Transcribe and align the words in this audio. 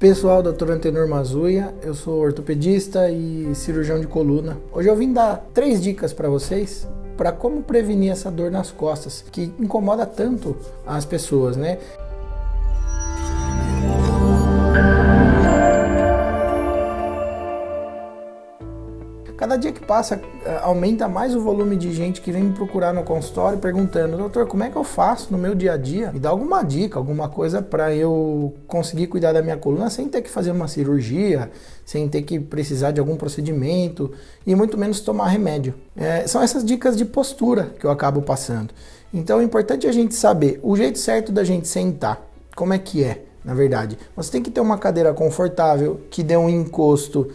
Pessoal, 0.00 0.42
Dr. 0.42 0.70
Antenor 0.70 1.06
Mazuia, 1.06 1.74
eu 1.82 1.94
sou 1.94 2.22
ortopedista 2.22 3.10
e 3.10 3.54
cirurgião 3.54 4.00
de 4.00 4.06
coluna. 4.06 4.56
Hoje 4.72 4.88
eu 4.88 4.96
vim 4.96 5.12
dar 5.12 5.46
três 5.52 5.78
dicas 5.78 6.10
para 6.10 6.26
vocês 6.26 6.88
para 7.18 7.32
como 7.32 7.62
prevenir 7.62 8.10
essa 8.10 8.30
dor 8.30 8.50
nas 8.50 8.70
costas 8.70 9.22
que 9.30 9.52
incomoda 9.60 10.06
tanto 10.06 10.56
as 10.86 11.04
pessoas, 11.04 11.54
né? 11.54 11.76
Cada 19.50 19.62
dia 19.62 19.72
que 19.72 19.84
passa, 19.84 20.22
eh, 20.46 20.60
aumenta 20.62 21.08
mais 21.08 21.34
o 21.34 21.40
volume 21.40 21.74
de 21.74 21.92
gente 21.92 22.20
que 22.20 22.30
vem 22.30 22.44
me 22.44 22.52
procurar 22.52 22.94
no 22.94 23.02
consultório 23.02 23.58
perguntando: 23.58 24.16
doutor, 24.16 24.46
como 24.46 24.62
é 24.62 24.70
que 24.70 24.76
eu 24.76 24.84
faço 24.84 25.32
no 25.32 25.36
meu 25.36 25.56
dia 25.56 25.72
a 25.72 25.76
dia? 25.76 26.12
Me 26.12 26.20
dá 26.20 26.28
alguma 26.28 26.62
dica, 26.62 26.96
alguma 27.00 27.28
coisa 27.28 27.60
para 27.60 27.92
eu 27.92 28.54
conseguir 28.68 29.08
cuidar 29.08 29.32
da 29.32 29.42
minha 29.42 29.56
coluna 29.56 29.90
sem 29.90 30.08
ter 30.08 30.22
que 30.22 30.30
fazer 30.30 30.52
uma 30.52 30.68
cirurgia, 30.68 31.50
sem 31.84 32.08
ter 32.08 32.22
que 32.22 32.38
precisar 32.38 32.92
de 32.92 33.00
algum 33.00 33.16
procedimento 33.16 34.12
e 34.46 34.54
muito 34.54 34.78
menos 34.78 35.00
tomar 35.00 35.26
remédio. 35.26 35.74
É, 35.96 36.28
são 36.28 36.40
essas 36.40 36.64
dicas 36.64 36.96
de 36.96 37.04
postura 37.04 37.74
que 37.76 37.84
eu 37.84 37.90
acabo 37.90 38.22
passando. 38.22 38.72
Então 39.12 39.40
é 39.40 39.42
importante 39.42 39.84
a 39.84 39.90
gente 39.90 40.14
saber 40.14 40.60
o 40.62 40.76
jeito 40.76 41.00
certo 41.00 41.32
da 41.32 41.42
gente 41.42 41.66
sentar. 41.66 42.24
Como 42.54 42.72
é 42.72 42.78
que 42.78 43.02
é, 43.02 43.24
na 43.44 43.52
verdade? 43.52 43.98
Você 44.14 44.30
tem 44.30 44.42
que 44.44 44.50
ter 44.50 44.60
uma 44.60 44.78
cadeira 44.78 45.12
confortável, 45.12 46.02
que 46.08 46.22
dê 46.22 46.36
um 46.36 46.48
encosto 46.48 47.26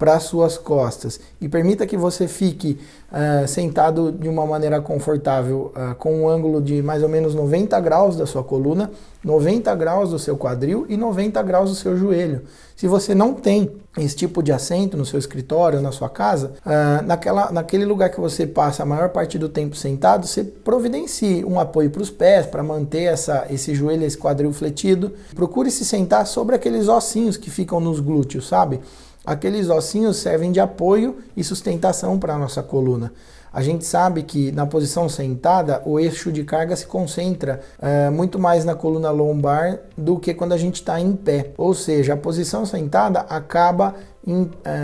para 0.00 0.18
suas 0.18 0.56
costas 0.56 1.20
e 1.42 1.46
permita 1.46 1.86
que 1.86 1.94
você 1.94 2.26
fique 2.26 2.78
uh, 3.12 3.46
sentado 3.46 4.10
de 4.10 4.30
uma 4.30 4.46
maneira 4.46 4.80
confortável, 4.80 5.74
uh, 5.76 5.94
com 5.96 6.22
um 6.22 6.26
ângulo 6.26 6.62
de 6.62 6.80
mais 6.80 7.02
ou 7.02 7.08
menos 7.08 7.34
90 7.34 7.78
graus 7.80 8.16
da 8.16 8.24
sua 8.24 8.42
coluna, 8.42 8.90
90 9.22 9.74
graus 9.74 10.08
do 10.08 10.18
seu 10.18 10.38
quadril 10.38 10.86
e 10.88 10.96
90 10.96 11.42
graus 11.42 11.68
do 11.68 11.76
seu 11.76 11.98
joelho. 11.98 12.40
Se 12.74 12.88
você 12.88 13.14
não 13.14 13.34
tem 13.34 13.70
esse 13.98 14.16
tipo 14.16 14.42
de 14.42 14.50
assento 14.50 14.96
no 14.96 15.04
seu 15.04 15.18
escritório, 15.18 15.82
na 15.82 15.92
sua 15.92 16.08
casa, 16.08 16.52
uh, 16.64 17.04
naquela, 17.04 17.52
naquele 17.52 17.84
lugar 17.84 18.08
que 18.08 18.18
você 18.18 18.46
passa 18.46 18.82
a 18.82 18.86
maior 18.86 19.10
parte 19.10 19.38
do 19.38 19.50
tempo 19.50 19.76
sentado, 19.76 20.26
você 20.26 20.42
providencie 20.42 21.44
um 21.44 21.60
apoio 21.60 21.90
para 21.90 22.00
os 22.00 22.08
pés, 22.08 22.46
para 22.46 22.62
manter 22.62 23.02
essa, 23.02 23.46
esse 23.50 23.74
joelho, 23.74 24.06
esse 24.06 24.16
quadril 24.16 24.50
fletido. 24.50 25.12
Procure 25.34 25.70
se 25.70 25.84
sentar 25.84 26.26
sobre 26.26 26.56
aqueles 26.56 26.88
ossinhos 26.88 27.36
que 27.36 27.50
ficam 27.50 27.78
nos 27.80 28.00
glúteos, 28.00 28.48
sabe? 28.48 28.80
Aqueles 29.30 29.70
ossinhos 29.70 30.16
servem 30.16 30.50
de 30.50 30.58
apoio 30.58 31.18
e 31.36 31.44
sustentação 31.44 32.18
para 32.18 32.34
a 32.34 32.36
nossa 32.36 32.64
coluna. 32.64 33.12
A 33.52 33.62
gente 33.62 33.84
sabe 33.84 34.24
que 34.24 34.50
na 34.50 34.66
posição 34.66 35.08
sentada 35.08 35.80
o 35.86 36.00
eixo 36.00 36.32
de 36.32 36.42
carga 36.42 36.74
se 36.74 36.84
concentra 36.84 37.60
é, 37.80 38.10
muito 38.10 38.40
mais 38.40 38.64
na 38.64 38.74
coluna 38.74 39.08
lombar 39.12 39.82
do 39.96 40.18
que 40.18 40.34
quando 40.34 40.52
a 40.52 40.56
gente 40.56 40.76
está 40.76 40.98
em 40.98 41.12
pé. 41.12 41.52
Ou 41.56 41.74
seja, 41.74 42.14
a 42.14 42.16
posição 42.16 42.66
sentada 42.66 43.20
acaba 43.20 43.94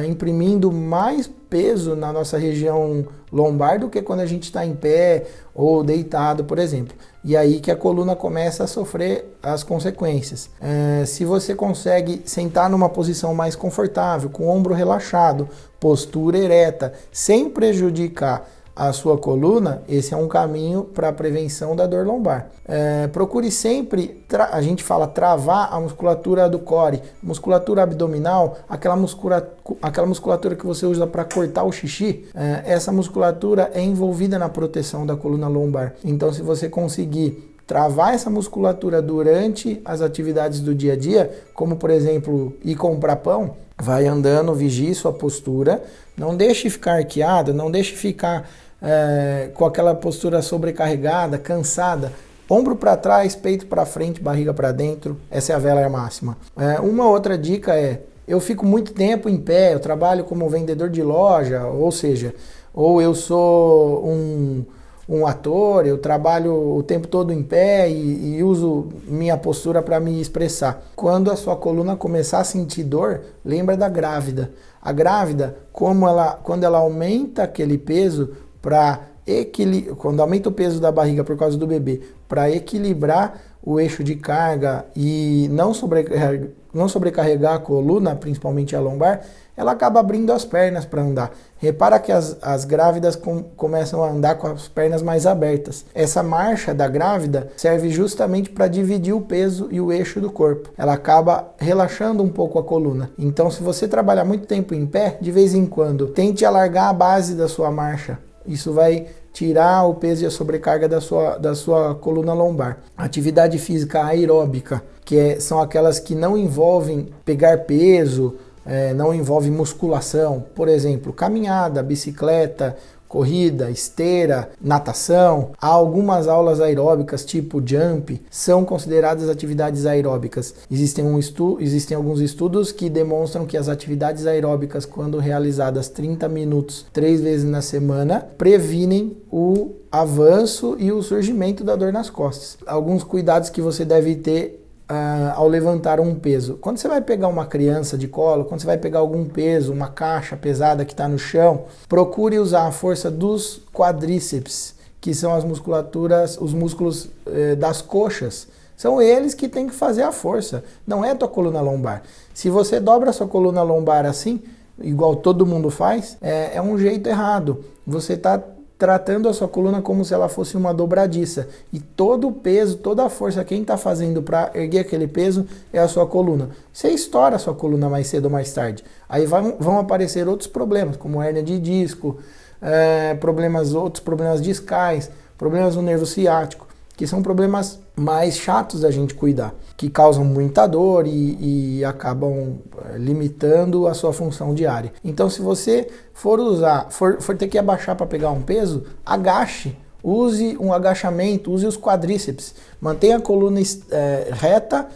imprimindo 0.08 0.72
mais 0.72 1.30
peso 1.48 1.94
na 1.94 2.12
nossa 2.12 2.38
região 2.38 3.06
lombar 3.30 3.78
do 3.78 3.88
que 3.88 4.00
quando 4.00 4.20
a 4.20 4.26
gente 4.26 4.44
está 4.44 4.64
em 4.64 4.74
pé 4.74 5.26
ou 5.54 5.84
deitado, 5.84 6.44
por 6.44 6.58
exemplo. 6.58 6.96
E 7.22 7.36
aí 7.36 7.60
que 7.60 7.70
a 7.70 7.76
coluna 7.76 8.16
começa 8.16 8.64
a 8.64 8.66
sofrer 8.66 9.36
as 9.42 9.62
consequências. 9.62 10.48
É, 10.60 11.04
se 11.04 11.24
você 11.24 11.54
consegue 11.54 12.22
sentar 12.24 12.70
numa 12.70 12.88
posição 12.88 13.34
mais 13.34 13.54
confortável, 13.54 14.30
com 14.30 14.44
o 14.44 14.48
ombro 14.48 14.74
relaxado, 14.74 15.48
postura 15.78 16.38
ereta, 16.38 16.92
sem 17.12 17.50
prejudicar 17.50 18.48
a 18.76 18.92
sua 18.92 19.16
coluna, 19.16 19.82
esse 19.88 20.12
é 20.12 20.16
um 20.16 20.28
caminho 20.28 20.84
para 20.84 21.08
a 21.08 21.12
prevenção 21.12 21.74
da 21.74 21.86
dor 21.86 22.06
lombar. 22.06 22.50
É, 22.68 23.06
procure 23.06 23.50
sempre, 23.50 24.22
a 24.52 24.60
gente 24.60 24.84
fala 24.84 25.06
travar 25.06 25.72
a 25.72 25.80
musculatura 25.80 26.46
do 26.46 26.58
core, 26.58 27.00
musculatura 27.22 27.82
abdominal, 27.82 28.58
aquela, 28.68 28.94
muscula, 28.94 29.50
aquela 29.80 30.06
musculatura 30.06 30.54
que 30.54 30.66
você 30.66 30.84
usa 30.84 31.06
para 31.06 31.24
cortar 31.24 31.64
o 31.64 31.72
xixi, 31.72 32.26
é, 32.34 32.64
essa 32.66 32.92
musculatura 32.92 33.70
é 33.72 33.82
envolvida 33.82 34.38
na 34.38 34.50
proteção 34.50 35.06
da 35.06 35.16
coluna 35.16 35.48
lombar. 35.48 35.94
Então, 36.04 36.30
se 36.30 36.42
você 36.42 36.68
conseguir 36.68 37.56
travar 37.66 38.14
essa 38.14 38.28
musculatura 38.28 39.00
durante 39.00 39.80
as 39.86 40.02
atividades 40.02 40.60
do 40.60 40.74
dia 40.74 40.92
a 40.92 40.96
dia, 40.96 41.30
como 41.54 41.76
por 41.76 41.88
exemplo 41.88 42.54
ir 42.62 42.76
comprar 42.76 43.16
pão, 43.16 43.56
vai 43.78 44.06
andando, 44.06 44.54
vigie 44.54 44.94
sua 44.94 45.12
postura, 45.12 45.82
não 46.16 46.36
deixe 46.36 46.70
ficar 46.70 46.92
arqueado, 46.92 47.52
não 47.52 47.70
deixe 47.70 47.94
ficar 47.94 48.48
é, 48.80 49.50
com 49.54 49.64
aquela 49.64 49.94
postura 49.94 50.42
sobrecarregada, 50.42 51.38
cansada, 51.38 52.12
ombro 52.48 52.76
para 52.76 52.96
trás, 52.96 53.34
peito 53.34 53.66
para 53.66 53.86
frente, 53.86 54.20
barriga 54.20 54.52
para 54.52 54.72
dentro. 54.72 55.16
Essa 55.30 55.52
é 55.52 55.56
a 55.56 55.58
vela 55.58 55.88
máxima. 55.88 56.36
É, 56.56 56.80
uma 56.80 57.08
outra 57.08 57.36
dica 57.36 57.74
é: 57.74 58.02
eu 58.26 58.40
fico 58.40 58.64
muito 58.64 58.92
tempo 58.92 59.28
em 59.28 59.36
pé, 59.36 59.74
eu 59.74 59.80
trabalho 59.80 60.24
como 60.24 60.48
vendedor 60.48 60.88
de 60.88 61.02
loja, 61.02 61.66
ou 61.66 61.90
seja, 61.92 62.34
ou 62.74 63.00
eu 63.00 63.14
sou 63.14 64.06
um, 64.06 64.64
um 65.08 65.26
ator, 65.26 65.86
eu 65.86 65.98
trabalho 65.98 66.76
o 66.76 66.82
tempo 66.82 67.06
todo 67.06 67.32
em 67.32 67.42
pé 67.42 67.88
e, 67.88 68.36
e 68.36 68.42
uso 68.42 68.88
minha 69.06 69.36
postura 69.36 69.80
para 69.80 70.00
me 70.00 70.20
expressar. 70.20 70.82
Quando 70.96 71.30
a 71.30 71.36
sua 71.36 71.56
coluna 71.56 71.96
começar 71.96 72.40
a 72.40 72.44
sentir 72.44 72.82
dor, 72.82 73.20
lembra 73.44 73.76
da 73.76 73.88
grávida. 73.88 74.50
A 74.82 74.92
grávida, 74.92 75.56
como 75.72 76.06
ela, 76.06 76.38
quando 76.42 76.64
ela 76.64 76.78
aumenta 76.78 77.44
aquele 77.44 77.78
peso, 77.78 78.30
para 78.66 78.98
equilibrar, 79.24 79.94
quando 79.94 80.20
aumenta 80.20 80.48
o 80.48 80.52
peso 80.52 80.80
da 80.80 80.90
barriga 80.90 81.22
por 81.22 81.36
causa 81.36 81.56
do 81.56 81.68
bebê, 81.68 82.00
para 82.26 82.50
equilibrar 82.50 83.40
o 83.62 83.78
eixo 83.78 84.02
de 84.02 84.16
carga 84.16 84.84
e 84.96 85.48
não 85.52 85.72
sobrecarregar, 85.72 86.48
não 86.74 86.88
sobrecarregar 86.88 87.54
a 87.54 87.58
coluna, 87.60 88.16
principalmente 88.16 88.74
a 88.74 88.80
lombar, 88.80 89.20
ela 89.56 89.70
acaba 89.70 90.00
abrindo 90.00 90.32
as 90.32 90.44
pernas 90.44 90.84
para 90.84 91.00
andar. 91.00 91.30
Repara 91.58 92.00
que 92.00 92.10
as, 92.10 92.36
as 92.42 92.64
grávidas 92.64 93.14
com, 93.14 93.40
começam 93.40 94.02
a 94.02 94.10
andar 94.10 94.34
com 94.34 94.48
as 94.48 94.66
pernas 94.66 95.00
mais 95.00 95.26
abertas. 95.26 95.84
Essa 95.94 96.24
marcha 96.24 96.74
da 96.74 96.88
grávida 96.88 97.52
serve 97.56 97.88
justamente 97.90 98.50
para 98.50 98.66
dividir 98.66 99.14
o 99.14 99.20
peso 99.20 99.68
e 99.70 99.80
o 99.80 99.92
eixo 99.92 100.20
do 100.20 100.30
corpo. 100.30 100.70
Ela 100.76 100.94
acaba 100.94 101.52
relaxando 101.56 102.20
um 102.20 102.28
pouco 102.28 102.58
a 102.58 102.64
coluna. 102.64 103.10
Então, 103.16 103.48
se 103.48 103.62
você 103.62 103.86
trabalhar 103.86 104.24
muito 104.24 104.44
tempo 104.44 104.74
em 104.74 104.84
pé, 104.84 105.18
de 105.20 105.30
vez 105.30 105.54
em 105.54 105.66
quando, 105.66 106.08
tente 106.08 106.44
alargar 106.44 106.88
a 106.88 106.92
base 106.92 107.34
da 107.34 107.46
sua 107.46 107.70
marcha 107.70 108.18
isso 108.46 108.72
vai 108.72 109.06
tirar 109.32 109.84
o 109.84 109.94
peso 109.94 110.24
e 110.24 110.26
a 110.26 110.30
sobrecarga 110.30 110.88
da 110.88 111.00
sua, 111.00 111.36
da 111.36 111.54
sua 111.54 111.94
coluna 111.94 112.32
lombar. 112.32 112.78
Atividade 112.96 113.58
física 113.58 114.04
aeróbica, 114.04 114.82
que 115.04 115.16
é, 115.16 115.40
são 115.40 115.60
aquelas 115.60 115.98
que 115.98 116.14
não 116.14 116.36
envolvem 116.36 117.08
pegar 117.24 117.58
peso, 117.58 118.34
é, 118.64 118.92
não 118.94 119.14
envolve 119.14 119.50
musculação, 119.50 120.44
por 120.54 120.68
exemplo, 120.68 121.12
caminhada, 121.12 121.82
bicicleta, 121.82 122.76
corrida, 123.08 123.70
esteira, 123.70 124.50
natação. 124.60 125.50
Algumas 125.60 126.28
aulas 126.28 126.60
aeróbicas, 126.60 127.24
tipo 127.24 127.62
jump, 127.64 128.20
são 128.30 128.64
consideradas 128.64 129.28
atividades 129.28 129.86
aeróbicas. 129.86 130.54
Existem, 130.70 131.04
um 131.04 131.18
estu 131.18 131.58
existem 131.60 131.96
alguns 131.96 132.20
estudos 132.20 132.72
que 132.72 132.88
demonstram 132.88 133.46
que 133.46 133.56
as 133.56 133.68
atividades 133.68 134.26
aeróbicas, 134.26 134.84
quando 134.84 135.18
realizadas 135.18 135.88
30 135.88 136.28
minutos 136.28 136.86
três 136.92 137.20
vezes 137.20 137.48
na 137.48 137.62
semana, 137.62 138.26
previnem 138.36 139.16
o 139.30 139.72
avanço 139.90 140.76
e 140.78 140.92
o 140.92 141.02
surgimento 141.02 141.64
da 141.64 141.76
dor 141.76 141.92
nas 141.92 142.10
costas. 142.10 142.58
Alguns 142.66 143.02
cuidados 143.02 143.50
que 143.50 143.60
você 143.60 143.84
deve 143.84 144.16
ter 144.16 144.65
Uh, 144.88 145.34
ao 145.34 145.48
levantar 145.48 145.98
um 145.98 146.14
peso. 146.14 146.58
Quando 146.60 146.78
você 146.78 146.86
vai 146.86 147.00
pegar 147.00 147.26
uma 147.26 147.44
criança 147.44 147.98
de 147.98 148.06
colo, 148.06 148.44
quando 148.44 148.60
você 148.60 148.66
vai 148.66 148.78
pegar 148.78 149.00
algum 149.00 149.24
peso, 149.24 149.72
uma 149.72 149.88
caixa 149.88 150.36
pesada 150.36 150.84
que 150.84 150.92
está 150.92 151.08
no 151.08 151.18
chão, 151.18 151.64
procure 151.88 152.38
usar 152.38 152.68
a 152.68 152.70
força 152.70 153.10
dos 153.10 153.60
quadríceps, 153.72 154.76
que 155.00 155.12
são 155.12 155.34
as 155.34 155.42
musculaturas, 155.42 156.38
os 156.40 156.54
músculos 156.54 157.08
eh, 157.26 157.56
das 157.56 157.82
coxas. 157.82 158.46
São 158.76 159.02
eles 159.02 159.34
que 159.34 159.48
têm 159.48 159.66
que 159.66 159.74
fazer 159.74 160.02
a 160.02 160.12
força, 160.12 160.62
não 160.86 161.04
é 161.04 161.10
a 161.10 161.16
tua 161.16 161.28
coluna 161.28 161.60
lombar. 161.60 162.02
Se 162.32 162.48
você 162.48 162.78
dobra 162.78 163.10
a 163.10 163.12
sua 163.12 163.26
coluna 163.26 163.64
lombar 163.64 164.06
assim, 164.06 164.40
igual 164.78 165.16
todo 165.16 165.46
mundo 165.46 165.70
faz, 165.70 166.16
é, 166.20 166.56
é 166.56 166.62
um 166.62 166.78
jeito 166.78 167.08
errado. 167.08 167.64
Você 167.86 168.12
está 168.12 168.40
tratando 168.78 169.28
a 169.28 169.32
sua 169.32 169.48
coluna 169.48 169.80
como 169.80 170.04
se 170.04 170.12
ela 170.12 170.28
fosse 170.28 170.56
uma 170.56 170.72
dobradiça. 170.72 171.48
E 171.72 171.80
todo 171.80 172.28
o 172.28 172.32
peso, 172.32 172.76
toda 172.76 173.04
a 173.04 173.08
força, 173.08 173.44
quem 173.44 173.62
está 173.62 173.76
fazendo 173.76 174.22
para 174.22 174.50
erguer 174.54 174.80
aquele 174.80 175.06
peso 175.06 175.46
é 175.72 175.78
a 175.78 175.88
sua 175.88 176.06
coluna. 176.06 176.50
Você 176.72 176.88
estoura 176.88 177.36
a 177.36 177.38
sua 177.38 177.54
coluna 177.54 177.88
mais 177.88 178.06
cedo 178.06 178.26
ou 178.26 178.30
mais 178.30 178.52
tarde. 178.52 178.84
Aí 179.08 179.24
vão, 179.26 179.56
vão 179.58 179.78
aparecer 179.78 180.28
outros 180.28 180.48
problemas, 180.48 180.96
como 180.96 181.22
hernia 181.22 181.42
de 181.42 181.58
disco, 181.58 182.18
é, 182.60 183.14
problemas, 183.14 183.74
outros 183.74 184.02
problemas 184.02 184.42
discais, 184.42 185.10
problemas 185.38 185.76
no 185.76 185.82
nervo 185.82 186.04
ciático 186.04 186.65
que 186.96 187.06
são 187.06 187.22
problemas 187.22 187.78
mais 187.94 188.36
chatos 188.36 188.80
da 188.80 188.90
gente 188.90 189.14
cuidar, 189.14 189.54
que 189.76 189.90
causam 189.90 190.24
muita 190.24 190.66
dor 190.66 191.06
e, 191.06 191.78
e, 191.78 191.84
acabam 191.84 192.58
eh, 192.86 192.98
limitando 192.98 193.86
a 193.86 193.92
sua 193.92 194.12
função 194.12 194.54
diária. 194.54 194.92
Então, 195.04 195.28
se 195.28 195.42
você 195.42 195.88
for 196.14 196.40
usar, 196.40 196.86
for, 196.90 197.20
for 197.20 197.36
ter 197.36 197.48
que 197.48 197.58
abaixar 197.58 197.94
para 197.94 198.06
pegar 198.06 198.30
um 198.30 198.40
peso, 198.40 198.84
agache. 199.04 199.76
Use 200.02 200.56
um 200.60 200.72
agachamento, 200.72 201.50
use 201.50 201.66
os 201.66 201.76
quadríceps. 201.76 202.54
Mantenha 202.80 203.16
a 203.16 203.20
coluna 203.20 203.60
é, 203.90 204.28
reta, 204.30 204.86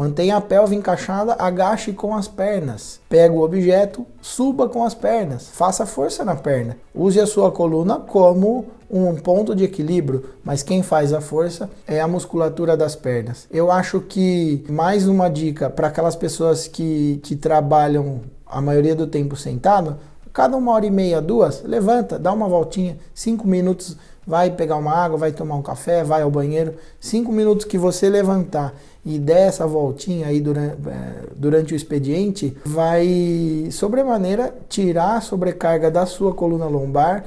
Mantenha 0.00 0.38
a 0.38 0.40
pelve 0.40 0.74
encaixada, 0.74 1.36
agache 1.38 1.92
com 1.92 2.16
as 2.16 2.26
pernas. 2.26 2.98
Pega 3.06 3.34
o 3.34 3.42
objeto, 3.42 4.06
suba 4.22 4.66
com 4.66 4.82
as 4.82 4.94
pernas. 4.94 5.50
Faça 5.52 5.84
força 5.84 6.24
na 6.24 6.34
perna. 6.34 6.78
Use 6.94 7.20
a 7.20 7.26
sua 7.26 7.52
coluna 7.52 7.96
como 7.96 8.64
um 8.90 9.14
ponto 9.16 9.54
de 9.54 9.62
equilíbrio, 9.62 10.24
mas 10.42 10.62
quem 10.62 10.82
faz 10.82 11.12
a 11.12 11.20
força 11.20 11.68
é 11.86 12.00
a 12.00 12.08
musculatura 12.08 12.78
das 12.78 12.96
pernas. 12.96 13.46
Eu 13.50 13.70
acho 13.70 14.00
que 14.00 14.64
mais 14.70 15.06
uma 15.06 15.28
dica 15.28 15.68
para 15.68 15.88
aquelas 15.88 16.16
pessoas 16.16 16.66
que, 16.66 17.20
que 17.22 17.36
trabalham 17.36 18.22
a 18.46 18.58
maioria 18.58 18.96
do 18.96 19.06
tempo 19.06 19.36
sentado, 19.36 19.98
cada 20.32 20.56
uma 20.56 20.72
hora 20.72 20.86
e 20.86 20.90
meia, 20.90 21.20
duas, 21.20 21.62
levanta, 21.62 22.18
dá 22.18 22.32
uma 22.32 22.48
voltinha, 22.48 22.96
cinco 23.14 23.46
minutos, 23.46 23.96
vai 24.26 24.50
pegar 24.50 24.76
uma 24.76 24.92
água, 24.92 25.18
vai 25.18 25.32
tomar 25.32 25.56
um 25.56 25.62
café, 25.62 26.04
vai 26.04 26.22
ao 26.22 26.30
banheiro, 26.30 26.74
cinco 27.00 27.32
minutos 27.32 27.64
que 27.64 27.76
você 27.76 28.08
levantar 28.08 28.74
e 29.04 29.18
der 29.18 29.48
essa 29.48 29.66
voltinha 29.66 30.26
aí 30.26 30.40
durante, 30.40 30.76
é, 30.88 31.22
durante 31.34 31.72
o 31.72 31.76
expediente, 31.76 32.56
vai 32.64 33.68
sobremaneira 33.70 34.54
tirar 34.68 35.16
a 35.16 35.20
sobrecarga 35.20 35.90
da 35.90 36.06
sua 36.06 36.34
coluna 36.34 36.66
lombar. 36.66 37.24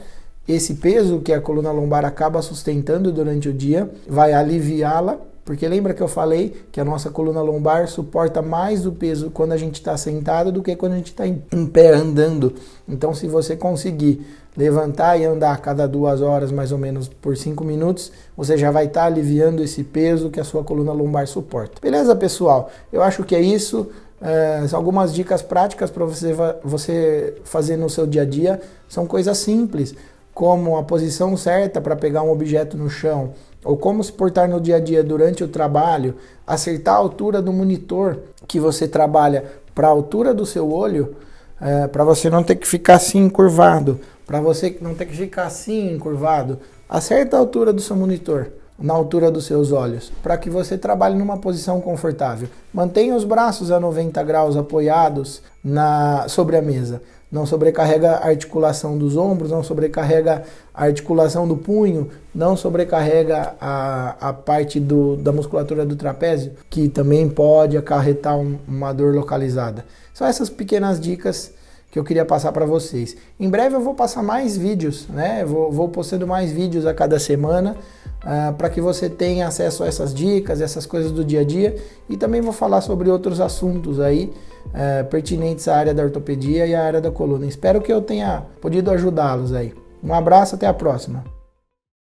Esse 0.47 0.75
peso 0.75 1.19
que 1.19 1.33
a 1.33 1.41
coluna 1.41 1.71
lombar 1.71 2.05
acaba 2.05 2.41
sustentando 2.41 3.11
durante 3.11 3.49
o 3.49 3.53
dia 3.53 3.89
vai 4.07 4.33
aliviá-la, 4.33 5.19
porque 5.45 5.67
lembra 5.67 5.93
que 5.93 6.01
eu 6.01 6.07
falei 6.07 6.65
que 6.71 6.79
a 6.79 6.85
nossa 6.85 7.09
coluna 7.09 7.41
lombar 7.41 7.87
suporta 7.87 8.41
mais 8.41 8.85
o 8.85 8.93
peso 8.93 9.29
quando 9.29 9.51
a 9.51 9.57
gente 9.57 9.75
está 9.75 9.97
sentado 9.97 10.51
do 10.51 10.63
que 10.63 10.75
quando 10.75 10.93
a 10.93 10.97
gente 10.97 11.07
está 11.07 11.27
em, 11.27 11.35
pé 11.65 11.89
andando. 11.89 12.53
Então, 12.87 13.13
se 13.13 13.27
você 13.27 13.55
conseguir 13.55 14.25
levantar 14.55 15.17
e 15.17 15.25
andar 15.25 15.51
a 15.51 15.57
cada 15.57 15.85
duas 15.85 16.21
horas, 16.21 16.51
mais 16.51 16.71
ou 16.71 16.77
menos 16.77 17.09
por 17.09 17.35
cinco 17.35 17.65
minutos, 17.65 18.11
você 18.37 18.57
já 18.57 18.71
vai 18.71 18.85
estar 18.85 19.01
tá 19.01 19.07
aliviando 19.07 19.61
esse 19.61 19.83
peso 19.83 20.29
que 20.29 20.39
a 20.39 20.43
sua 20.45 20.63
coluna 20.63 20.93
lombar 20.93 21.27
suporta. 21.27 21.81
Beleza, 21.81 22.15
pessoal? 22.15 22.69
Eu 22.91 23.03
acho 23.03 23.23
que 23.23 23.35
é 23.35 23.41
isso. 23.41 23.89
É, 24.21 24.63
algumas 24.71 25.13
dicas 25.13 25.41
práticas 25.41 25.91
para 25.91 26.05
você, 26.05 26.33
você 26.63 27.35
fazer 27.43 27.75
no 27.75 27.89
seu 27.89 28.07
dia 28.07 28.21
a 28.21 28.25
dia 28.25 28.61
são 28.87 29.05
coisas 29.05 29.37
simples 29.39 29.93
como 30.33 30.77
a 30.77 30.83
posição 30.83 31.35
certa 31.37 31.81
para 31.81 31.95
pegar 31.95 32.23
um 32.23 32.31
objeto 32.31 32.77
no 32.77 32.89
chão, 32.89 33.33
ou 33.63 33.77
como 33.77 34.03
se 34.03 34.11
portar 34.11 34.47
no 34.47 34.59
dia 34.59 34.77
a 34.77 34.79
dia 34.79 35.03
durante 35.03 35.43
o 35.43 35.47
trabalho, 35.47 36.15
acertar 36.45 36.95
a 36.95 36.97
altura 36.97 37.41
do 37.41 37.53
monitor 37.53 38.19
que 38.47 38.59
você 38.59 38.87
trabalha 38.87 39.45
para 39.73 39.87
a 39.87 39.91
altura 39.91 40.33
do 40.33 40.45
seu 40.45 40.71
olho, 40.71 41.15
é, 41.59 41.87
para 41.87 42.03
você 42.03 42.29
não 42.29 42.43
ter 42.43 42.55
que 42.55 42.67
ficar 42.67 42.95
assim 42.95 43.19
encurvado, 43.19 43.99
para 44.25 44.41
você 44.41 44.77
não 44.81 44.93
ter 44.93 45.05
que 45.05 45.15
ficar 45.15 45.45
assim 45.45 45.93
encurvado, 45.93 46.59
acerta 46.89 47.37
a 47.37 47.39
altura 47.39 47.71
do 47.71 47.81
seu 47.81 47.95
monitor 47.95 48.47
na 48.77 48.93
altura 48.93 49.31
dos 49.31 49.45
seus 49.45 49.71
olhos, 49.71 50.11
para 50.21 50.37
que 50.37 50.49
você 50.49 50.77
trabalhe 50.77 51.15
numa 51.15 51.37
posição 51.37 51.79
confortável. 51.79 52.49
Mantenha 52.73 53.15
os 53.15 53.23
braços 53.23 53.71
a 53.71 53.79
90 53.79 54.21
graus 54.23 54.57
apoiados 54.57 55.41
na 55.63 56.27
sobre 56.27 56.57
a 56.57 56.61
mesa 56.61 57.01
não 57.33 57.47
sobrecarrega 57.47 58.11
a 58.11 58.27
articulação 58.27 58.95
dos 58.95 59.17
ombros, 59.17 59.49
não 59.49 59.63
sobrecarrega 59.63 60.43
a 60.71 60.83
articulação 60.85 61.47
do 61.47 61.57
punho, 61.57 62.11
não 62.33 62.55
sobrecarrega 62.55 63.55
a, 63.59 64.29
a 64.29 64.33
parte 64.33 64.79
do, 64.79 65.15
da 65.17 65.31
musculatura 65.31 65.83
do 65.83 65.95
trapézio, 65.95 66.51
que 66.69 66.87
também 66.87 67.27
pode 67.27 67.75
acarretar 67.75 68.37
um, 68.37 68.59
uma 68.67 68.93
dor 68.93 69.15
localizada. 69.15 69.83
São 70.13 70.27
essas 70.27 70.47
pequenas 70.47 70.99
dicas 70.99 71.51
que 71.93 71.99
eu 71.99 72.03
queria 72.03 72.25
passar 72.25 72.51
para 72.51 72.65
vocês. 72.65 73.15
Em 73.39 73.47
breve 73.47 73.75
eu 73.75 73.79
vou 73.79 73.93
passar 73.93 74.23
mais 74.23 74.57
vídeos, 74.57 75.07
né? 75.09 75.45
Vou, 75.45 75.71
vou 75.71 75.87
postando 75.87 76.25
mais 76.25 76.51
vídeos 76.51 76.87
a 76.87 76.93
cada 76.93 77.19
semana 77.19 77.77
uh, 78.23 78.51
para 78.55 78.67
que 78.67 78.81
você 78.81 79.07
tenha 79.07 79.47
acesso 79.47 79.83
a 79.83 79.87
essas 79.87 80.11
dicas, 80.11 80.59
essas 80.59 80.87
coisas 80.87 81.11
do 81.11 81.23
dia 81.23 81.41
a 81.41 81.43
dia 81.43 81.75
e 82.09 82.17
também 82.17 82.41
vou 82.41 82.51
falar 82.51 82.81
sobre 82.81 83.11
outros 83.11 83.39
assuntos 83.39 83.99
aí 83.99 84.33
uh, 84.69 85.05
pertinentes 85.05 85.67
à 85.67 85.77
área 85.77 85.93
da 85.93 86.01
ortopedia 86.01 86.65
e 86.65 86.73
à 86.73 86.83
área 86.83 86.99
da 86.99 87.11
coluna. 87.11 87.45
Espero 87.45 87.79
que 87.79 87.93
eu 87.93 88.01
tenha 88.01 88.43
podido 88.59 88.89
ajudá-los 88.89 89.53
aí. 89.53 89.71
Um 90.03 90.15
abraço, 90.15 90.55
até 90.55 90.65
a 90.65 90.73
próxima. 90.73 91.42